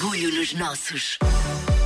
Orgulho 0.00 0.30
nos 0.32 0.54
nossos. 0.54 1.18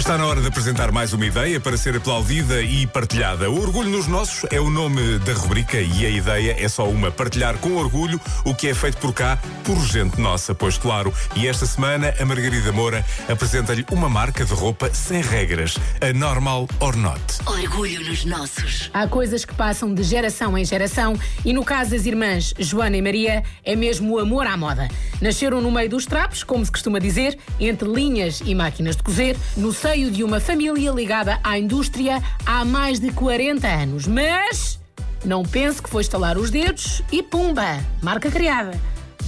Está 0.02 0.18
na 0.18 0.26
hora 0.26 0.40
de 0.40 0.48
apresentar 0.48 0.90
mais 0.90 1.12
uma 1.12 1.24
ideia 1.24 1.60
para 1.60 1.76
ser 1.76 1.96
aplaudida 1.96 2.60
e 2.60 2.88
partilhada. 2.88 3.48
O 3.48 3.62
Orgulho 3.62 3.88
nos 3.88 4.08
Nossos 4.08 4.44
é 4.50 4.60
o 4.60 4.68
nome 4.68 5.20
da 5.20 5.32
rubrica 5.32 5.80
e 5.80 6.04
a 6.04 6.10
ideia 6.10 6.56
é 6.58 6.68
só 6.68 6.88
uma: 6.88 7.12
partilhar 7.12 7.56
com 7.58 7.76
orgulho 7.76 8.20
o 8.44 8.52
que 8.52 8.66
é 8.66 8.74
feito 8.74 8.98
por 8.98 9.14
cá, 9.14 9.38
por 9.62 9.78
gente 9.78 10.20
nossa, 10.20 10.56
pois 10.56 10.76
claro. 10.76 11.14
E 11.36 11.46
esta 11.46 11.66
semana 11.66 12.12
a 12.18 12.24
Margarida 12.24 12.72
Moura 12.72 13.06
apresenta-lhe 13.28 13.86
uma 13.92 14.08
marca 14.08 14.44
de 14.44 14.52
roupa 14.52 14.92
sem 14.92 15.22
regras, 15.22 15.78
a 16.00 16.12
Normal 16.12 16.68
or 16.80 16.96
Not. 16.96 17.22
Orgulho 17.46 18.04
nos 18.04 18.24
nossos. 18.24 18.90
Há 18.92 19.06
coisas 19.06 19.44
que 19.44 19.54
passam 19.54 19.94
de 19.94 20.02
geração 20.02 20.58
em 20.58 20.64
geração 20.64 21.14
e 21.44 21.52
no 21.52 21.64
caso 21.64 21.92
das 21.92 22.06
irmãs 22.06 22.52
Joana 22.58 22.96
e 22.96 23.02
Maria 23.02 23.44
é 23.64 23.76
mesmo 23.76 24.16
o 24.16 24.18
amor 24.18 24.48
à 24.48 24.56
moda. 24.56 24.88
Nasceram 25.20 25.60
no 25.60 25.70
meio 25.70 25.88
dos 25.88 26.06
trapos, 26.06 26.42
como 26.42 26.64
se 26.64 26.72
costuma 26.72 26.98
dizer, 26.98 27.38
entre 27.60 27.88
linhas 27.88 28.42
e 28.44 28.52
máquinas 28.52 28.96
de 28.96 29.04
cozer, 29.04 29.36
no 29.56 29.72
seio 29.72 29.91
de 29.92 30.24
uma 30.24 30.40
família 30.40 30.90
ligada 30.90 31.38
à 31.44 31.58
indústria 31.58 32.22
há 32.46 32.64
mais 32.64 32.98
de 32.98 33.12
40 33.12 33.68
anos. 33.68 34.06
Mas 34.06 34.80
não 35.22 35.42
pense 35.42 35.82
que 35.82 35.90
foi 35.90 36.00
estalar 36.00 36.38
os 36.38 36.50
dedos 36.50 37.02
e 37.12 37.22
pumba, 37.22 37.78
marca 38.02 38.30
criada. 38.30 38.72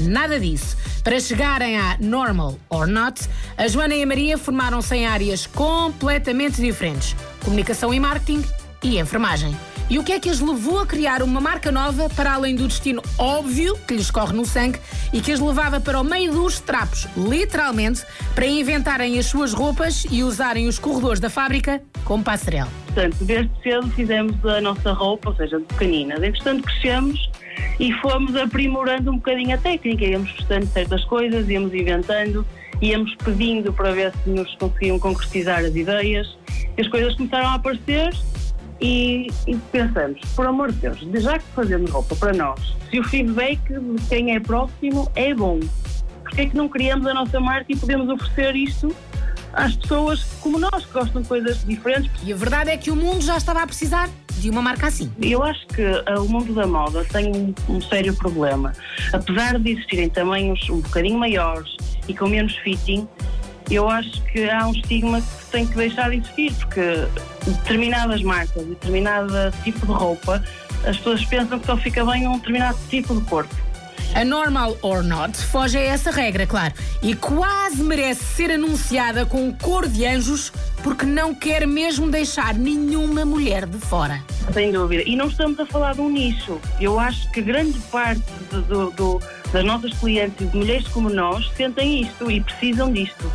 Nada 0.00 0.40
disso. 0.40 0.74
Para 1.02 1.20
chegarem 1.20 1.76
à 1.76 1.98
Normal 2.00 2.58
or 2.70 2.86
Not, 2.86 3.28
a 3.58 3.68
Joana 3.68 3.94
e 3.94 4.02
a 4.02 4.06
Maria 4.06 4.38
formaram-se 4.38 4.96
em 4.96 5.06
áreas 5.06 5.46
completamente 5.46 6.62
diferentes: 6.62 7.14
comunicação 7.44 7.92
e 7.92 8.00
marketing 8.00 8.42
e 8.82 8.98
enfermagem. 8.98 9.54
E 9.90 9.98
o 9.98 10.02
que 10.02 10.12
é 10.12 10.18
que 10.18 10.30
as 10.30 10.40
levou 10.40 10.80
a 10.80 10.86
criar 10.86 11.22
uma 11.22 11.42
marca 11.42 11.70
nova 11.70 12.08
para 12.08 12.32
além 12.32 12.56
do 12.56 12.66
destino 12.66 13.02
óbvio 13.18 13.76
que 13.86 13.94
lhes 13.94 14.10
corre 14.10 14.32
no 14.32 14.46
sangue 14.46 14.78
e 15.12 15.20
que 15.20 15.30
as 15.30 15.40
levava 15.40 15.78
para 15.78 16.00
o 16.00 16.04
meio 16.04 16.32
dos 16.32 16.58
trapos, 16.58 17.06
literalmente, 17.14 18.02
para 18.34 18.46
inventarem 18.46 19.18
as 19.18 19.26
suas 19.26 19.52
roupas 19.52 20.06
e 20.10 20.22
usarem 20.22 20.68
os 20.68 20.78
corredores 20.78 21.20
da 21.20 21.28
fábrica 21.28 21.82
como 22.02 22.24
passarela? 22.24 22.68
Portanto, 22.86 23.24
desde 23.24 23.50
cedo 23.62 23.90
fizemos 23.90 24.44
a 24.46 24.60
nossa 24.62 24.90
roupa, 24.92 25.28
ou 25.30 25.36
seja, 25.36 25.58
de 25.58 25.64
pequeninas. 25.66 26.22
Entretanto, 26.22 26.62
crescemos 26.62 27.30
e 27.78 27.92
fomos 27.94 28.34
aprimorando 28.36 29.10
um 29.10 29.16
bocadinho 29.16 29.54
a 29.54 29.58
técnica, 29.58 30.04
íamos 30.04 30.32
gostando 30.32 30.64
de 30.64 30.72
certas 30.72 31.04
coisas, 31.04 31.46
íamos 31.46 31.74
inventando, 31.74 32.46
íamos 32.80 33.14
pedindo 33.16 33.70
para 33.70 33.92
ver 33.92 34.12
se 34.24 34.30
nos 34.30 34.54
conseguiam 34.54 34.98
concretizar 34.98 35.58
as 35.58 35.76
ideias. 35.76 36.38
E 36.76 36.80
as 36.80 36.88
coisas 36.88 37.14
começaram 37.16 37.48
a 37.48 37.54
aparecer 37.54 38.12
e, 38.80 39.28
e, 39.46 39.56
pensamos, 39.70 40.20
por 40.34 40.46
amor 40.46 40.72
de 40.72 40.78
Deus, 40.78 40.98
já 41.22 41.38
que 41.38 41.44
fazemos 41.54 41.90
roupa 41.90 42.16
para 42.16 42.32
nós, 42.32 42.74
se 42.90 42.98
o 42.98 43.04
feedback 43.04 43.60
de 43.68 44.02
quem 44.08 44.34
é 44.34 44.40
próximo 44.40 45.10
é 45.14 45.32
bom, 45.34 45.60
porque 46.22 46.42
é 46.42 46.46
que 46.46 46.56
não 46.56 46.68
criamos 46.68 47.06
a 47.06 47.14
nossa 47.14 47.38
marca 47.40 47.66
e 47.72 47.76
podemos 47.76 48.08
oferecer 48.08 48.56
isto 48.56 48.94
às 49.52 49.76
pessoas 49.76 50.24
como 50.40 50.58
nós, 50.58 50.84
que 50.84 50.92
gostam 50.92 51.22
de 51.22 51.28
coisas 51.28 51.64
diferentes? 51.64 52.10
E 52.24 52.32
a 52.32 52.36
verdade 52.36 52.70
é 52.70 52.76
que 52.76 52.90
o 52.90 52.96
mundo 52.96 53.22
já 53.22 53.36
estava 53.36 53.62
a 53.62 53.66
precisar 53.66 54.10
de 54.38 54.50
uma 54.50 54.60
marca 54.60 54.88
assim. 54.88 55.10
Eu 55.22 55.42
acho 55.42 55.66
que 55.68 55.82
uh, 55.82 56.22
o 56.22 56.28
mundo 56.28 56.52
da 56.54 56.66
moda 56.66 57.04
tem 57.04 57.30
um, 57.34 57.54
um 57.68 57.80
sério 57.80 58.14
problema. 58.14 58.72
Apesar 59.12 59.58
de 59.58 59.70
existirem 59.70 60.08
tamanhos 60.08 60.68
um 60.68 60.80
bocadinho 60.80 61.18
maiores 61.18 61.76
e 62.08 62.14
com 62.14 62.28
menos 62.28 62.54
fitting, 62.56 63.08
eu 63.70 63.88
acho 63.88 64.22
que 64.24 64.48
há 64.48 64.66
um 64.66 64.72
estigma 64.72 65.20
que 65.20 65.46
tem 65.50 65.66
que 65.66 65.74
deixar 65.74 66.10
de 66.10 66.16
existir, 66.16 66.52
porque 66.54 67.06
determinadas 67.46 68.22
marcas, 68.22 68.64
determinado 68.64 69.32
tipo 69.62 69.86
de 69.86 69.92
roupa, 69.92 70.42
as 70.86 70.96
pessoas 70.98 71.24
pensam 71.24 71.58
que 71.58 71.66
só 71.66 71.76
fica 71.76 72.04
bem 72.04 72.26
um 72.26 72.38
determinado 72.38 72.78
tipo 72.90 73.14
de 73.14 73.24
corpo. 73.26 73.54
A 74.14 74.24
Normal 74.24 74.76
or 74.80 75.02
Not 75.02 75.36
foge 75.36 75.76
a 75.76 75.80
essa 75.80 76.12
regra, 76.12 76.46
claro, 76.46 76.72
e 77.02 77.16
quase 77.16 77.82
merece 77.82 78.22
ser 78.22 78.52
anunciada 78.52 79.26
com 79.26 79.52
cor 79.52 79.88
de 79.88 80.06
anjos 80.06 80.52
porque 80.84 81.04
não 81.04 81.34
quer 81.34 81.66
mesmo 81.66 82.08
deixar 82.08 82.54
nenhuma 82.54 83.24
mulher 83.24 83.66
de 83.66 83.78
fora. 83.78 84.22
Sem 84.52 84.70
dúvida. 84.70 85.02
E 85.04 85.16
não 85.16 85.26
estamos 85.26 85.58
a 85.58 85.66
falar 85.66 85.94
de 85.94 86.00
um 86.00 86.10
nicho. 86.10 86.60
Eu 86.80 87.00
acho 87.00 87.28
que 87.32 87.42
grande 87.42 87.76
parte 87.90 88.22
do, 88.50 88.62
do, 88.62 88.90
do, 88.90 89.22
das 89.52 89.64
nossas 89.64 89.92
clientes, 89.94 90.48
de 90.48 90.56
mulheres 90.56 90.86
como 90.88 91.10
nós, 91.10 91.50
sentem 91.56 92.02
isto 92.02 92.30
e 92.30 92.40
precisam 92.40 92.92
disto 92.92 93.28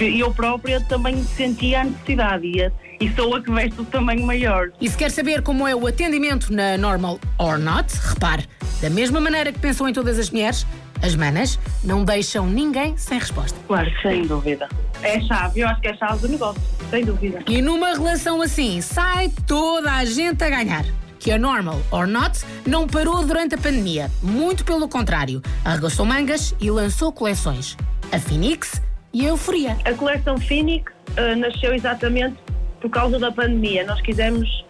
que 0.00 0.18
eu 0.18 0.32
própria 0.32 0.80
também 0.80 1.22
sentia 1.22 1.82
a 1.82 1.84
necessidade 1.84 2.46
e, 2.46 2.72
e 3.04 3.14
sou 3.14 3.34
a 3.34 3.42
que 3.42 3.50
veste 3.50 3.78
o 3.82 3.84
tamanho 3.84 4.24
maior. 4.24 4.70
E 4.80 4.88
se 4.88 4.96
quer 4.96 5.10
saber 5.10 5.42
como 5.42 5.68
é 5.68 5.74
o 5.74 5.86
atendimento 5.86 6.50
na 6.50 6.78
Normal 6.78 7.20
or 7.36 7.58
Not, 7.58 7.94
repare, 8.08 8.48
da 8.80 8.88
mesma 8.88 9.20
maneira 9.20 9.52
que 9.52 9.58
pensam 9.58 9.86
em 9.86 9.92
todas 9.92 10.18
as 10.18 10.30
mulheres, 10.30 10.66
as 11.02 11.14
manas 11.14 11.58
não 11.84 12.02
deixam 12.02 12.46
ninguém 12.46 12.96
sem 12.96 13.18
resposta. 13.18 13.58
Claro, 13.66 13.90
sem 14.00 14.22
dúvida. 14.22 14.70
É 15.02 15.20
chave, 15.20 15.60
eu 15.60 15.68
acho 15.68 15.82
que 15.82 15.88
é 15.88 15.90
a 15.90 15.96
chave 15.96 16.20
do 16.22 16.28
negócio, 16.28 16.62
sem 16.88 17.04
dúvida. 17.04 17.42
E 17.46 17.60
numa 17.60 17.92
relação 17.92 18.40
assim, 18.40 18.80
sai 18.80 19.30
toda 19.46 19.92
a 19.92 20.04
gente 20.06 20.42
a 20.42 20.48
ganhar 20.48 20.86
que 21.18 21.30
a 21.30 21.38
Normal 21.38 21.78
or 21.90 22.06
Not 22.06 22.40
não 22.66 22.86
parou 22.86 23.22
durante 23.22 23.54
a 23.54 23.58
pandemia. 23.58 24.10
Muito 24.22 24.64
pelo 24.64 24.88
contrário, 24.88 25.42
arregaçou 25.62 26.06
mangas 26.06 26.54
e 26.58 26.70
lançou 26.70 27.12
coleções. 27.12 27.76
A 28.10 28.18
Phoenix 28.18 28.80
e 29.12 29.26
a 29.26 29.30
euforia. 29.30 29.76
A 29.84 29.92
coleção 29.94 30.38
Phoenix 30.38 30.92
uh, 31.10 31.36
nasceu 31.36 31.74
exatamente 31.74 32.36
por 32.80 32.90
causa 32.90 33.18
da 33.18 33.30
pandemia. 33.30 33.84
Nós 33.84 34.00
quisemos 34.00 34.64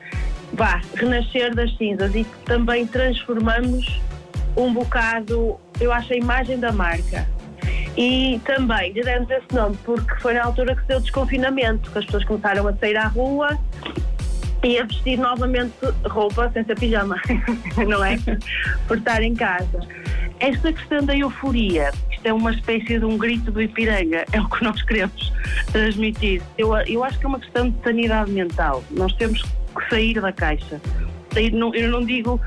vá, 0.53 0.81
renascer 0.95 1.55
das 1.55 1.77
cinzas 1.77 2.15
e 2.15 2.25
também 2.45 2.87
transformamos 2.87 4.01
um 4.57 4.73
bocado, 4.73 5.59
eu 5.81 5.93
acho, 5.93 6.13
a 6.13 6.17
imagem 6.17 6.59
da 6.59 6.73
marca. 6.73 7.27
E 7.97 8.41
também 8.45 8.93
lhe 8.93 9.03
demos 9.03 9.31
esse 9.31 9.55
nome 9.55 9.77
porque 9.85 10.15
foi 10.21 10.35
na 10.35 10.45
altura 10.45 10.75
que 10.75 10.83
se 10.83 10.89
deu 10.89 10.99
o 10.99 11.01
desconfinamento, 11.01 11.91
que 11.91 11.99
as 11.99 12.05
pessoas 12.05 12.25
começaram 12.25 12.67
a 12.67 12.75
sair 12.77 12.97
à 12.97 13.09
rua 13.09 13.59
e 14.63 14.79
a 14.79 14.85
vestir 14.85 15.19
novamente 15.19 15.75
roupa 16.05 16.51
sem 16.53 16.65
ser 16.65 16.79
pijama, 16.79 17.17
não 17.89 18.05
é? 18.05 18.17
Por 18.87 18.99
estar 18.99 19.23
em 19.23 19.35
casa. 19.35 19.81
Esta 20.39 20.73
questão 20.73 21.05
da 21.05 21.17
euforia 21.17 21.93
isto 22.21 22.27
é 22.27 22.33
uma 22.33 22.53
espécie 22.53 22.99
de 22.99 23.05
um 23.05 23.17
grito 23.17 23.51
do 23.51 23.63
Ipiranga, 23.63 24.27
é 24.33 24.41
o 24.41 24.49
que 24.49 24.63
nós 24.63 24.83
queremos 24.83 25.33
transmitir. 25.73 26.43
Eu, 26.59 26.77
eu 26.77 27.03
acho 27.03 27.19
que 27.19 27.25
é 27.25 27.29
uma 27.29 27.41
questão 27.41 27.71
de 27.71 27.83
sanidade 27.83 28.31
mental. 28.31 28.85
Nós 28.91 29.13
temos 29.15 29.43
que 29.43 29.89
sair 29.89 30.21
da 30.21 30.31
caixa. 30.33 30.81
Sair, 31.33 31.53
não, 31.53 31.75
eu 31.75 31.91
não 31.91 32.05
digo 32.05 32.39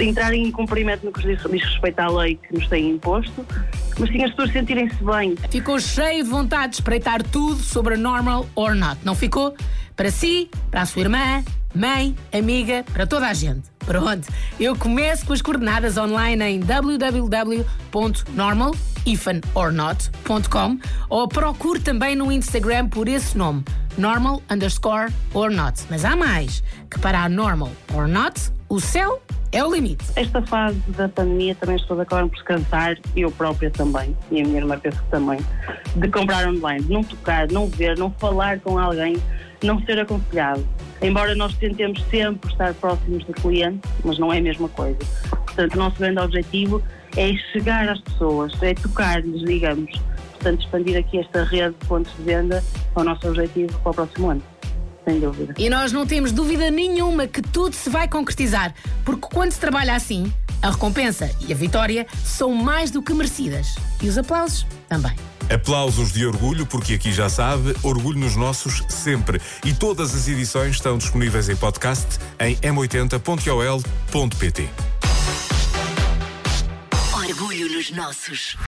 entrar 0.00 0.34
em 0.34 0.50
cumprimento 0.50 1.04
no 1.04 1.12
que 1.12 1.22
diz, 1.22 1.40
diz 1.42 1.62
respeito 1.62 2.00
à 2.00 2.08
lei 2.08 2.36
que 2.36 2.54
nos 2.54 2.66
tem 2.66 2.90
imposto, 2.90 3.46
mas 3.98 4.10
sim 4.10 4.24
as 4.24 4.30
pessoas 4.30 4.52
sentirem-se 4.52 5.04
bem. 5.04 5.36
Ficou 5.50 5.78
cheio 5.78 6.24
de 6.24 6.30
vontade 6.30 6.70
de 6.70 6.76
espreitar 6.76 7.22
tudo 7.22 7.56
sobre 7.56 7.92
a 7.94 7.96
normal 7.96 8.46
or 8.54 8.74
not, 8.74 8.98
não 9.04 9.14
ficou? 9.14 9.54
Para 9.94 10.10
si, 10.10 10.48
para 10.70 10.80
a 10.82 10.86
sua 10.86 11.02
irmã, 11.02 11.44
mãe, 11.74 12.16
amiga, 12.32 12.82
para 12.90 13.06
toda 13.06 13.28
a 13.28 13.34
gente. 13.34 13.70
Pronto, 13.80 14.26
eu 14.58 14.74
começo 14.74 15.26
com 15.26 15.34
as 15.34 15.42
coordenadas 15.42 15.98
online 15.98 16.42
em 16.42 16.60
www.normal.com 16.60 18.91
ou 21.08 21.28
procure 21.28 21.80
também 21.80 22.14
no 22.14 22.30
Instagram 22.30 22.88
por 22.88 23.08
esse 23.08 23.36
nome, 23.36 23.64
normal 23.98 24.42
underscore 24.50 25.12
or 25.34 25.50
not. 25.50 25.82
Mas 25.90 26.04
há 26.04 26.16
mais, 26.16 26.62
que 26.90 26.98
para 26.98 27.22
a 27.22 27.28
normal 27.28 27.70
or 27.94 28.06
not, 28.06 28.50
o 28.68 28.80
céu 28.80 29.22
é 29.50 29.64
o 29.64 29.72
limite. 29.72 30.04
Esta 30.16 30.40
fase 30.42 30.78
da 30.88 31.08
pandemia 31.08 31.54
também 31.54 31.76
as 31.76 31.82
pessoas 31.82 32.00
acabam 32.00 32.28
por 32.28 32.42
cansar, 32.44 32.96
eu 33.16 33.30
própria 33.30 33.70
também, 33.70 34.16
e 34.30 34.40
a 34.40 34.44
minha 34.44 34.58
irmã 34.58 34.78
penso 34.78 34.98
que 35.02 35.10
também, 35.10 35.38
de 35.96 36.08
comprar 36.08 36.48
online, 36.48 36.86
não 36.88 37.02
tocar, 37.02 37.50
não 37.50 37.68
ver, 37.68 37.98
não 37.98 38.10
falar 38.12 38.60
com 38.60 38.78
alguém, 38.78 39.16
não 39.62 39.80
ser 39.84 39.98
aconselhado 39.98 40.66
embora 41.02 41.34
nós 41.34 41.54
tentemos 41.56 42.02
sempre 42.10 42.50
estar 42.50 42.72
próximos 42.74 43.24
do 43.24 43.32
cliente, 43.32 43.80
mas 44.04 44.18
não 44.18 44.32
é 44.32 44.38
a 44.38 44.42
mesma 44.42 44.68
coisa. 44.68 44.98
Portanto, 45.54 45.74
o 45.74 45.78
nosso 45.78 45.96
grande 45.98 46.18
objetivo 46.18 46.82
é 47.16 47.32
chegar 47.52 47.88
às 47.88 48.00
pessoas, 48.00 48.52
é 48.62 48.74
tocar-lhes, 48.74 49.42
digamos. 49.42 49.92
Portanto, 50.32 50.62
expandir 50.62 50.98
aqui 50.98 51.18
esta 51.18 51.44
rede 51.44 51.76
de 51.78 51.86
pontos 51.86 52.12
de 52.16 52.22
venda 52.22 52.64
é 52.96 53.00
o 53.00 53.04
nosso 53.04 53.28
objetivo 53.28 53.78
para 53.80 53.90
o 53.90 53.94
próximo 53.94 54.30
ano. 54.30 54.42
Sem 55.04 55.20
dúvida. 55.20 55.54
E 55.58 55.68
nós 55.68 55.92
não 55.92 56.06
temos 56.06 56.32
dúvida 56.32 56.70
nenhuma 56.70 57.26
que 57.26 57.42
tudo 57.42 57.74
se 57.74 57.90
vai 57.90 58.08
concretizar, 58.08 58.74
porque 59.04 59.26
quando 59.32 59.50
se 59.52 59.60
trabalha 59.60 59.94
assim, 59.94 60.32
a 60.62 60.70
recompensa 60.70 61.30
e 61.46 61.52
a 61.52 61.56
vitória 61.56 62.06
são 62.24 62.54
mais 62.54 62.90
do 62.90 63.02
que 63.02 63.12
merecidas. 63.12 63.74
E 64.00 64.08
os 64.08 64.16
aplausos 64.16 64.64
também. 64.88 65.14
Aplausos 65.52 66.12
de 66.12 66.24
orgulho, 66.24 66.64
porque 66.64 66.94
aqui 66.94 67.12
já 67.12 67.28
sabe, 67.28 67.74
orgulho 67.82 68.18
nos 68.18 68.36
nossos 68.36 68.84
sempre. 68.88 69.40
E 69.64 69.74
todas 69.74 70.14
as 70.14 70.28
edições 70.28 70.76
estão 70.76 70.96
disponíveis 70.96 71.48
em 71.48 71.56
podcast 71.56 72.18
em 72.38 72.54
m80.ol.pt. 72.56 73.42
Nos 77.82 77.90
nossos. 77.90 78.56